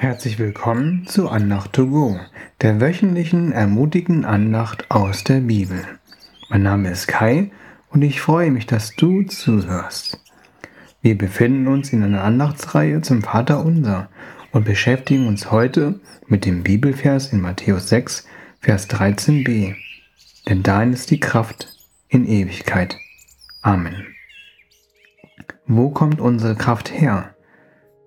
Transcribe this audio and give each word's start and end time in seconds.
Herzlich 0.00 0.38
willkommen 0.38 1.08
zu 1.08 1.28
Andacht 1.28 1.72
to 1.72 1.88
go, 1.88 2.20
der 2.60 2.80
wöchentlichen 2.80 3.50
ermutigenden 3.50 4.24
Andacht 4.24 4.92
aus 4.92 5.24
der 5.24 5.40
Bibel. 5.40 5.84
Mein 6.48 6.62
Name 6.62 6.92
ist 6.92 7.08
Kai 7.08 7.50
und 7.90 8.02
ich 8.02 8.20
freue 8.20 8.52
mich, 8.52 8.64
dass 8.64 8.94
du 8.94 9.24
zuhörst. 9.24 10.20
Wir 11.02 11.18
befinden 11.18 11.66
uns 11.66 11.92
in 11.92 12.04
einer 12.04 12.22
Andachtsreihe 12.22 13.02
zum 13.02 13.22
Vater 13.22 13.64
Unser 13.64 14.08
und 14.52 14.64
beschäftigen 14.64 15.26
uns 15.26 15.50
heute 15.50 15.98
mit 16.28 16.44
dem 16.44 16.62
Bibelvers 16.62 17.32
in 17.32 17.40
Matthäus 17.40 17.88
6, 17.88 18.24
Vers 18.60 18.88
13b. 18.88 19.74
Denn 20.48 20.62
dein 20.62 20.92
ist 20.92 21.10
die 21.10 21.18
Kraft 21.18 21.76
in 22.08 22.24
Ewigkeit. 22.24 22.96
Amen. 23.62 24.06
Wo 25.66 25.90
kommt 25.90 26.20
unsere 26.20 26.54
Kraft 26.54 26.92
her? 26.92 27.34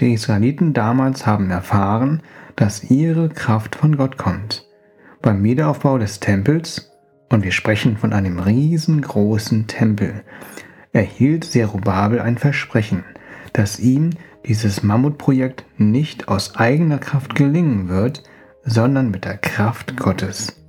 Die 0.00 0.12
Israeliten 0.12 0.72
damals 0.72 1.26
haben 1.26 1.50
erfahren, 1.50 2.22
dass 2.56 2.90
ihre 2.90 3.28
Kraft 3.28 3.76
von 3.76 3.96
Gott 3.96 4.16
kommt. 4.16 4.66
Beim 5.22 5.42
Wiederaufbau 5.42 5.98
des 5.98 6.20
Tempels, 6.20 6.90
und 7.30 7.44
wir 7.44 7.52
sprechen 7.52 7.96
von 7.96 8.12
einem 8.12 8.38
riesengroßen 8.38 9.66
Tempel, 9.66 10.22
erhielt 10.92 11.44
Zerubabel 11.44 12.20
ein 12.20 12.38
Versprechen, 12.38 13.04
dass 13.52 13.78
ihm 13.78 14.10
dieses 14.46 14.82
Mammutprojekt 14.82 15.64
nicht 15.78 16.28
aus 16.28 16.56
eigener 16.56 16.98
Kraft 16.98 17.34
gelingen 17.34 17.88
wird, 17.88 18.22
sondern 18.64 19.10
mit 19.10 19.24
der 19.24 19.38
Kraft 19.38 19.96
Gottes. 19.96 20.60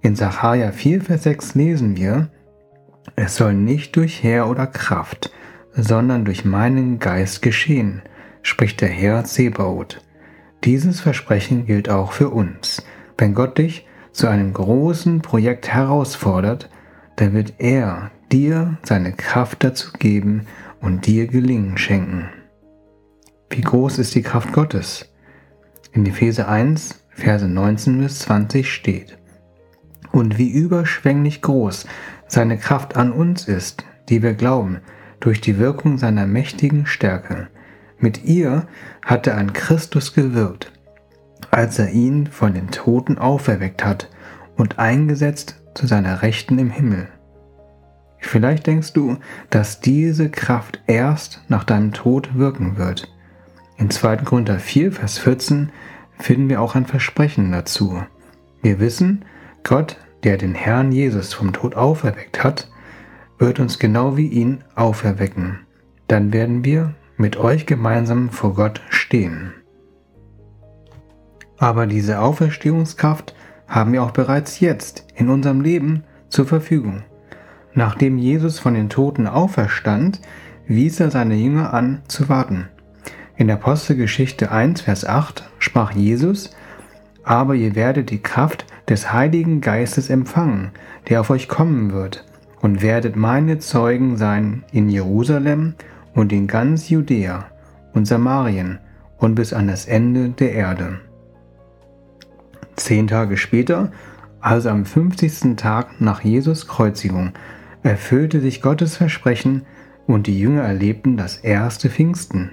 In 0.00 0.16
Sacharja 0.16 0.72
4, 0.72 1.02
Vers 1.02 1.22
6 1.24 1.54
lesen 1.54 1.96
wir, 1.96 2.30
es 3.16 3.36
soll 3.36 3.54
nicht 3.54 3.96
durch 3.96 4.22
Heer 4.22 4.48
oder 4.48 4.66
Kraft, 4.66 5.32
sondern 5.72 6.24
durch 6.24 6.44
meinen 6.44 6.98
Geist 6.98 7.42
geschehen, 7.42 8.02
spricht 8.42 8.80
der 8.80 8.88
Herr 8.88 9.24
Zebaoth. 9.24 10.02
Dieses 10.64 11.00
Versprechen 11.00 11.66
gilt 11.66 11.88
auch 11.88 12.12
für 12.12 12.30
uns. 12.30 12.84
Wenn 13.16 13.34
Gott 13.34 13.58
dich 13.58 13.86
zu 14.12 14.26
einem 14.28 14.52
großen 14.52 15.22
Projekt 15.22 15.68
herausfordert, 15.68 16.68
dann 17.16 17.32
wird 17.32 17.54
er 17.58 18.10
dir 18.32 18.78
seine 18.82 19.12
Kraft 19.12 19.64
dazu 19.64 19.92
geben 19.98 20.46
und 20.80 21.06
dir 21.06 21.26
Gelingen 21.26 21.78
schenken. 21.78 22.28
Wie 23.50 23.60
groß 23.60 23.98
ist 23.98 24.14
die 24.14 24.22
Kraft 24.22 24.52
Gottes? 24.52 25.08
In 25.92 26.06
Epheser 26.06 26.48
1, 26.48 27.04
Verse 27.10 27.48
19 27.48 27.98
bis 27.98 28.20
20 28.20 28.72
steht. 28.72 29.18
Und 30.12 30.38
wie 30.38 30.50
überschwänglich 30.50 31.42
groß 31.42 31.86
seine 32.28 32.58
Kraft 32.58 32.96
an 32.96 33.12
uns 33.12 33.48
ist, 33.48 33.84
die 34.08 34.22
wir 34.22 34.34
glauben, 34.34 34.80
durch 35.20 35.40
die 35.40 35.58
Wirkung 35.58 35.98
seiner 35.98 36.26
mächtigen 36.26 36.86
Stärke. 36.86 37.48
Mit 37.98 38.24
ihr 38.24 38.66
hat 39.04 39.26
er 39.26 39.36
an 39.36 39.52
Christus 39.52 40.14
gewirkt, 40.14 40.72
als 41.50 41.78
er 41.78 41.90
ihn 41.90 42.28
von 42.28 42.54
den 42.54 42.70
Toten 42.70 43.18
auferweckt 43.18 43.84
hat 43.84 44.08
und 44.56 44.78
eingesetzt 44.78 45.60
zu 45.74 45.86
seiner 45.86 46.22
Rechten 46.22 46.58
im 46.58 46.70
Himmel. 46.70 47.08
Vielleicht 48.20 48.66
denkst 48.66 48.92
du, 48.92 49.16
dass 49.50 49.80
diese 49.80 50.28
Kraft 50.30 50.80
erst 50.86 51.42
nach 51.48 51.64
deinem 51.64 51.92
Tod 51.92 52.36
wirken 52.36 52.76
wird. 52.76 53.12
In 53.76 53.90
2. 53.90 54.18
Korinther 54.18 54.58
4, 54.58 54.92
Vers 54.92 55.18
14 55.18 55.70
finden 56.18 56.48
wir 56.48 56.60
auch 56.60 56.74
ein 56.74 56.86
Versprechen 56.86 57.52
dazu. 57.52 58.02
Wir 58.60 58.80
wissen, 58.80 59.24
Gott, 59.62 59.96
der 60.24 60.36
den 60.36 60.54
Herrn 60.54 60.90
Jesus 60.90 61.32
vom 61.32 61.52
Tod 61.52 61.76
auferweckt 61.76 62.42
hat, 62.42 62.68
wird 63.38 63.60
uns 63.60 63.78
genau 63.78 64.16
wie 64.16 64.26
ihn 64.26 64.64
auferwecken. 64.74 65.60
Dann 66.08 66.32
werden 66.32 66.64
wir 66.64 66.94
mit 67.18 67.36
euch 67.36 67.66
gemeinsam 67.66 68.30
vor 68.30 68.54
Gott 68.54 68.80
stehen. 68.88 69.52
Aber 71.58 71.86
diese 71.86 72.20
Auferstehungskraft 72.20 73.34
haben 73.66 73.92
wir 73.92 74.02
auch 74.02 74.12
bereits 74.12 74.60
jetzt 74.60 75.04
in 75.14 75.28
unserem 75.28 75.60
Leben 75.60 76.04
zur 76.28 76.46
Verfügung. 76.46 77.02
Nachdem 77.74 78.16
Jesus 78.16 78.58
von 78.58 78.74
den 78.74 78.88
Toten 78.88 79.26
auferstand, 79.26 80.20
wies 80.66 81.00
er 81.00 81.10
seine 81.10 81.34
Jünger 81.34 81.74
an 81.74 82.02
zu 82.08 82.28
warten. 82.28 82.68
In 83.36 83.50
Apostelgeschichte 83.50 84.50
1, 84.50 84.80
Vers 84.80 85.04
8 85.04 85.48
sprach 85.58 85.92
Jesus, 85.92 86.50
aber 87.24 87.54
ihr 87.54 87.74
werdet 87.74 88.10
die 88.10 88.22
Kraft 88.22 88.64
des 88.88 89.12
Heiligen 89.12 89.60
Geistes 89.60 90.08
empfangen, 90.08 90.70
der 91.08 91.20
auf 91.20 91.30
euch 91.30 91.48
kommen 91.48 91.92
wird, 91.92 92.24
und 92.60 92.82
werdet 92.82 93.16
meine 93.16 93.58
Zeugen 93.58 94.16
sein 94.16 94.64
in 94.72 94.88
Jerusalem 94.88 95.74
und 96.18 96.32
in 96.32 96.48
ganz 96.48 96.88
Judäa 96.88 97.46
und 97.92 98.06
Samarien 98.06 98.80
und 99.18 99.36
bis 99.36 99.52
an 99.52 99.68
das 99.68 99.86
Ende 99.86 100.30
der 100.30 100.52
Erde. 100.52 100.98
Zehn 102.74 103.06
Tage 103.06 103.36
später, 103.36 103.92
also 104.40 104.68
am 104.68 104.84
50. 104.84 105.54
Tag 105.54 106.00
nach 106.00 106.24
Jesus 106.24 106.66
Kreuzigung, 106.66 107.34
erfüllte 107.84 108.40
sich 108.40 108.62
Gottes 108.62 108.96
Versprechen 108.96 109.62
und 110.08 110.26
die 110.26 110.40
Jünger 110.40 110.62
erlebten 110.62 111.16
das 111.16 111.36
erste 111.36 111.88
Pfingsten. 111.88 112.50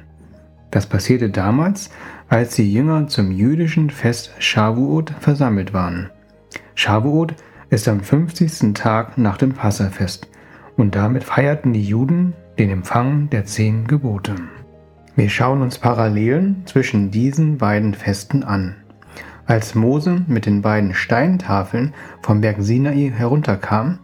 Das 0.70 0.86
passierte 0.86 1.32
damals, 1.32 1.90
als 2.30 2.54
die 2.54 2.72
Jünger 2.72 3.08
zum 3.08 3.32
jüdischen 3.32 3.90
Fest 3.90 4.32
Shavuot 4.38 5.10
versammelt 5.20 5.74
waren. 5.74 6.12
Shavuot 6.76 7.34
ist 7.72 7.88
am 7.88 8.02
50. 8.02 8.76
Tag 8.76 9.18
nach 9.18 9.38
dem 9.38 9.54
Passafest 9.54 10.28
und 10.78 10.94
damit 10.94 11.24
feierten 11.24 11.74
die 11.74 11.84
Juden 11.84 12.36
den 12.58 12.70
Empfang 12.70 13.30
der 13.30 13.46
zehn 13.46 13.86
Gebote. 13.86 14.36
Wir 15.16 15.30
schauen 15.30 15.62
uns 15.62 15.78
Parallelen 15.78 16.64
zwischen 16.66 17.12
diesen 17.12 17.58
beiden 17.58 17.94
Festen 17.94 18.44
an. 18.44 18.78
Als 19.46 19.76
Mose 19.76 20.24
mit 20.28 20.46
den 20.46 20.62
beiden 20.62 20.94
Steintafeln 20.94 21.94
vom 22.22 22.42
Berg 22.42 22.58
Sinai 22.60 23.12
herunterkam, 23.14 24.00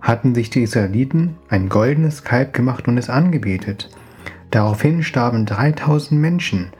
hatten 0.00 0.34
sich 0.34 0.50
die 0.50 0.62
Israeliten 0.62 1.36
ein 1.48 1.68
goldenes 1.68 2.22
Kalb 2.22 2.52
gemacht 2.52 2.86
und 2.86 2.96
es 2.96 3.10
angebetet. 3.10 3.90
Daraufhin 4.50 5.02
starben 5.02 5.44
3000 5.44 6.20
Menschen. 6.20 6.70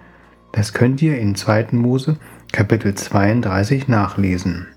Das 0.52 0.72
könnt 0.72 1.02
ihr 1.02 1.18
in 1.18 1.34
2. 1.34 1.68
Mose 1.72 2.18
Kapitel 2.52 2.94
32 2.94 3.88
nachlesen. 3.88 4.68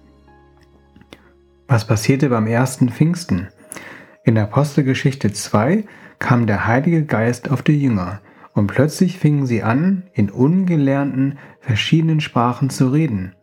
Was 1.67 1.85
passierte 1.85 2.29
beim 2.29 2.47
ersten 2.47 2.89
Pfingsten? 2.89 3.49
In 4.23 4.37
Apostelgeschichte 4.37 5.31
2 5.31 5.85
kam 6.19 6.47
der 6.47 6.67
Heilige 6.67 7.05
Geist 7.05 7.49
auf 7.49 7.61
die 7.61 7.81
Jünger, 7.81 8.21
und 8.53 8.67
plötzlich 8.67 9.17
fingen 9.17 9.45
sie 9.45 9.63
an, 9.63 10.03
in 10.13 10.29
ungelernten, 10.29 11.37
verschiedenen 11.61 12.19
Sprachen 12.19 12.69
zu 12.69 12.89
reden. 12.89 13.33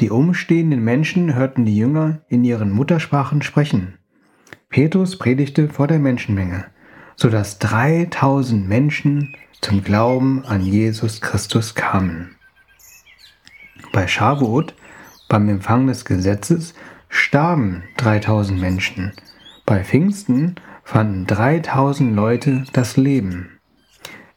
Die 0.00 0.10
umstehenden 0.10 0.82
Menschen 0.82 1.34
hörten 1.34 1.64
die 1.64 1.76
Jünger 1.76 2.20
in 2.28 2.44
ihren 2.44 2.70
Muttersprachen 2.70 3.42
sprechen. 3.42 3.98
Petrus 4.68 5.18
predigte 5.18 5.68
vor 5.68 5.86
der 5.86 5.98
Menschenmenge, 5.98 6.66
so 7.16 7.30
dass 7.30 7.58
3000 7.58 8.68
Menschen 8.68 9.34
zum 9.60 9.82
Glauben 9.82 10.44
an 10.44 10.60
Jesus 10.60 11.20
Christus 11.20 11.74
kamen. 11.74 12.36
Bei 13.92 14.06
Shavuot, 14.06 14.74
beim 15.28 15.48
Empfang 15.48 15.86
des 15.86 16.04
Gesetzes, 16.04 16.74
starben 17.08 17.82
3000 17.96 18.60
Menschen. 18.60 19.12
Bei 19.64 19.82
Pfingsten 19.82 20.56
fanden 20.86 21.26
3000 21.26 22.14
Leute 22.14 22.64
das 22.72 22.96
Leben. 22.96 23.58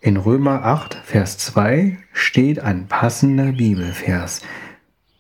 In 0.01 0.17
Römer 0.17 0.65
8, 0.65 0.95
Vers 0.95 1.37
2 1.37 1.99
steht 2.11 2.59
ein 2.59 2.87
passender 2.87 3.51
Bibelvers. 3.51 4.41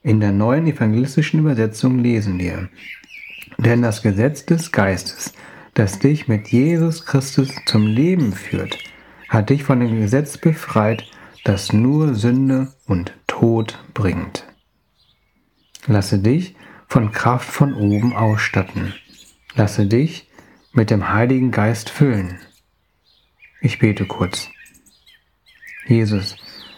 In 0.01 0.21
der 0.21 0.31
neuen 0.31 0.65
evangelistischen 0.65 1.41
Übersetzung 1.41 1.99
lesen 1.99 2.39
wir, 2.39 2.69
denn 3.59 3.83
das 3.83 4.01
Gesetz 4.01 4.47
des 4.47 4.71
Geistes, 4.71 5.33
das 5.75 5.99
dich 5.99 6.27
mit 6.27 6.47
Jesus 6.47 7.05
Christus 7.05 7.49
zum 7.67 7.85
Leben 7.85 8.33
führt, 8.33 8.79
hat 9.29 9.51
dich 9.51 9.63
von 9.63 9.81
dem 9.81 10.01
Gesetz 10.01 10.35
befreit, 10.35 11.03
das 11.43 11.71
nur 11.71 12.15
Sünde 12.15 12.73
und 12.87 13.13
Tod 13.27 13.77
bringt. 13.93 14.47
Lasse 15.85 16.17
dich 16.17 16.55
von 16.87 17.11
Kraft 17.11 17.47
von 17.47 17.75
oben 17.75 18.15
ausstatten. 18.15 18.95
Lasse 19.55 19.85
dich 19.85 20.28
mit 20.79 20.91
dem 20.91 21.11
Heiligen 21.11 21.51
Geist 21.51 21.89
füllen. 21.89 22.37
Ich 23.59 23.79
bete 23.79 24.05
kurz. 24.05 24.47
Jesus, 25.85 26.37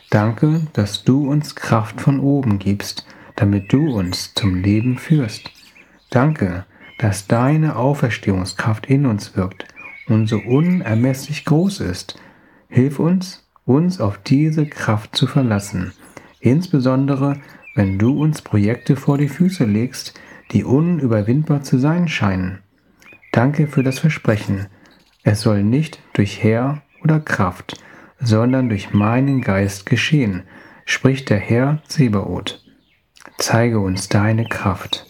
danke, 0.10 0.66
dass 0.74 1.04
du 1.04 1.30
uns 1.30 1.54
Kraft 1.54 2.02
von 2.02 2.20
oben 2.20 2.58
gibst, 2.58 3.06
damit 3.36 3.72
du 3.72 3.94
uns 3.96 4.34
zum 4.34 4.56
Leben 4.56 4.98
führst. 4.98 5.52
Danke, 6.10 6.66
dass 6.98 7.28
deine 7.28 7.76
Auferstehungskraft 7.76 8.88
in 8.88 9.06
uns 9.06 9.38
wirkt 9.38 9.68
und 10.08 10.26
so 10.26 10.40
unermesslich 10.40 11.46
groß 11.46 11.82
ist. 11.82 12.20
Hilf 12.70 12.98
uns, 12.98 13.48
uns 13.66 14.02
auf 14.02 14.18
diese 14.18 14.66
Kraft 14.66 15.16
zu 15.16 15.28
verlassen, 15.28 15.94
insbesondere 16.40 17.40
wenn 17.76 18.00
du 18.00 18.20
uns 18.20 18.42
Projekte 18.42 18.96
vor 18.96 19.20
die 19.20 19.30
Füße 19.30 19.66
legst, 19.66 20.20
die 20.54 20.64
unüberwindbar 20.64 21.62
zu 21.62 21.78
sein 21.78 22.08
scheinen. 22.08 22.64
Danke 23.32 23.68
für 23.68 23.84
das 23.84 24.00
Versprechen. 24.00 24.68
Es 25.24 25.42
soll 25.42 25.64
nicht 25.64 26.00
durch 26.14 26.44
Herr 26.44 26.82
oder 27.04 27.20
Kraft, 27.20 27.82
sondern 28.20 28.70
durch 28.70 28.94
meinen 28.94 29.42
Geist 29.42 29.86
geschehen, 29.86 30.44
spricht 30.86 31.30
der 31.30 31.40
Herr 31.40 31.82
Zebaoth. 31.88 32.64
Zeige 33.38 33.80
uns 33.80 34.10
deine 34.10 34.46
Kraft. 34.46 35.06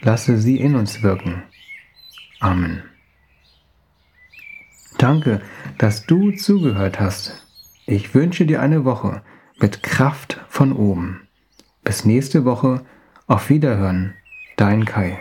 Lasse 0.00 0.38
sie 0.38 0.58
in 0.58 0.74
uns 0.74 1.02
wirken. 1.02 1.42
Amen. 2.40 2.82
Danke, 4.98 5.40
dass 5.78 6.06
du 6.06 6.32
zugehört 6.32 7.00
hast. 7.00 7.46
Ich 7.86 8.14
wünsche 8.14 8.46
dir 8.46 8.60
eine 8.62 8.84
Woche 8.84 9.22
mit 9.58 9.82
Kraft 9.82 10.40
von 10.48 10.72
oben. 10.72 11.28
Bis 11.84 12.04
nächste 12.04 12.44
Woche. 12.44 12.84
Auf 13.26 13.48
Wiederhören. 13.48 14.14
Dein 14.56 14.84
Kai. 14.84 15.18